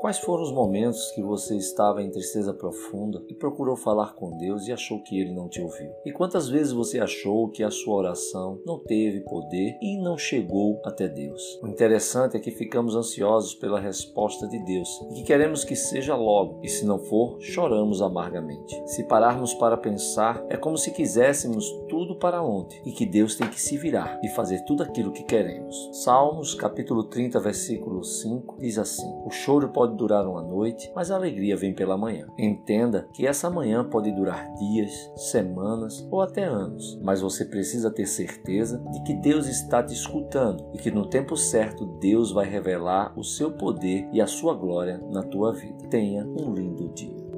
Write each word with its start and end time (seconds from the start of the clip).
Quais 0.00 0.18
foram 0.18 0.44
os 0.44 0.50
momentos 0.50 1.10
que 1.10 1.20
você 1.20 1.58
estava 1.58 2.02
em 2.02 2.10
tristeza 2.10 2.54
profunda 2.54 3.22
e 3.28 3.34
procurou 3.34 3.76
falar 3.76 4.14
com 4.14 4.34
Deus 4.38 4.66
e 4.66 4.72
achou 4.72 5.02
que 5.02 5.20
ele 5.20 5.30
não 5.30 5.46
te 5.46 5.60
ouviu? 5.60 5.90
E 6.06 6.10
quantas 6.10 6.48
vezes 6.48 6.72
você 6.72 6.98
achou 6.98 7.50
que 7.50 7.62
a 7.62 7.70
sua 7.70 7.96
oração 7.96 8.58
não 8.64 8.78
teve 8.78 9.20
poder 9.20 9.76
e 9.82 10.02
não 10.02 10.16
chegou 10.16 10.80
até 10.86 11.06
Deus? 11.06 11.42
O 11.62 11.68
interessante 11.68 12.34
é 12.34 12.40
que 12.40 12.50
ficamos 12.50 12.96
ansiosos 12.96 13.54
pela 13.54 13.78
resposta 13.78 14.48
de 14.48 14.58
Deus 14.64 14.88
e 15.10 15.16
que 15.16 15.24
queremos 15.24 15.64
que 15.64 15.76
seja 15.76 16.16
logo, 16.16 16.62
e 16.62 16.68
se 16.68 16.86
não 16.86 16.98
for, 16.98 17.36
choramos 17.38 18.00
amargamente. 18.00 18.82
Se 18.86 19.04
pararmos 19.04 19.52
para 19.52 19.76
pensar, 19.76 20.42
é 20.48 20.56
como 20.56 20.78
se 20.78 20.92
quiséssemos 20.92 21.70
tudo 21.90 22.16
para 22.16 22.42
ontem 22.42 22.80
e 22.86 22.92
que 22.92 23.04
Deus 23.04 23.36
tem 23.36 23.50
que 23.50 23.60
se 23.60 23.76
virar 23.76 24.18
e 24.24 24.30
fazer 24.30 24.64
tudo 24.64 24.82
aquilo 24.82 25.12
que 25.12 25.24
queremos. 25.24 25.90
Salmos 25.92 26.54
capítulo 26.54 27.04
30, 27.04 27.38
versículo 27.38 28.02
5 28.02 28.56
diz 28.58 28.78
assim: 28.78 29.06
O 29.26 29.30
choro 29.30 29.68
pode 29.68 29.89
pode 29.90 29.96
durar 29.96 30.26
uma 30.26 30.42
noite, 30.42 30.90
mas 30.94 31.10
a 31.10 31.16
alegria 31.16 31.56
vem 31.56 31.74
pela 31.74 31.96
manhã. 31.96 32.26
Entenda 32.38 33.08
que 33.12 33.26
essa 33.26 33.50
manhã 33.50 33.84
pode 33.84 34.12
durar 34.12 34.52
dias, 34.54 35.10
semanas 35.16 36.06
ou 36.10 36.20
até 36.20 36.44
anos, 36.44 36.98
mas 37.02 37.20
você 37.20 37.44
precisa 37.44 37.90
ter 37.90 38.06
certeza 38.06 38.78
de 38.92 39.02
que 39.02 39.14
Deus 39.14 39.46
está 39.46 39.82
te 39.82 39.92
escutando 39.92 40.70
e 40.72 40.78
que 40.78 40.90
no 40.90 41.08
tempo 41.08 41.36
certo 41.36 41.86
Deus 42.00 42.32
vai 42.32 42.48
revelar 42.48 43.12
o 43.18 43.24
seu 43.24 43.52
poder 43.52 44.08
e 44.12 44.20
a 44.20 44.26
sua 44.26 44.54
glória 44.54 45.00
na 45.10 45.22
tua 45.22 45.52
vida. 45.52 45.88
Tenha 45.88 46.24
um 46.24 46.52
lindo 46.52 46.88
dia. 46.94 47.29